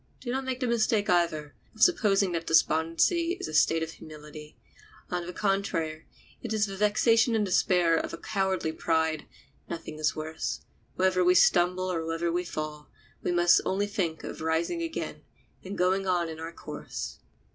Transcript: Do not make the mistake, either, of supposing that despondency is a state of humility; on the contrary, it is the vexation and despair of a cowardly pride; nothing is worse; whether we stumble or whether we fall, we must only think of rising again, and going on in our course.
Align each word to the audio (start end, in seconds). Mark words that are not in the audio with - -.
Do 0.19 0.31
not 0.31 0.45
make 0.45 0.61
the 0.61 0.65
mistake, 0.65 1.11
either, 1.11 1.53
of 1.75 1.83
supposing 1.83 2.31
that 2.31 2.47
despondency 2.47 3.37
is 3.39 3.47
a 3.47 3.53
state 3.53 3.83
of 3.83 3.91
humility; 3.91 4.57
on 5.11 5.27
the 5.27 5.31
contrary, 5.31 6.07
it 6.41 6.53
is 6.53 6.65
the 6.65 6.75
vexation 6.75 7.35
and 7.35 7.45
despair 7.45 7.97
of 7.97 8.11
a 8.11 8.17
cowardly 8.17 8.71
pride; 8.71 9.27
nothing 9.69 9.99
is 9.99 10.15
worse; 10.15 10.61
whether 10.95 11.23
we 11.23 11.35
stumble 11.35 11.91
or 11.91 12.03
whether 12.03 12.31
we 12.31 12.43
fall, 12.43 12.89
we 13.21 13.31
must 13.31 13.61
only 13.63 13.85
think 13.85 14.23
of 14.23 14.41
rising 14.41 14.81
again, 14.81 15.21
and 15.63 15.77
going 15.77 16.07
on 16.07 16.29
in 16.29 16.39
our 16.39 16.51
course. 16.51 17.19